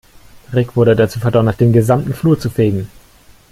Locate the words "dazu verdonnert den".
0.95-1.73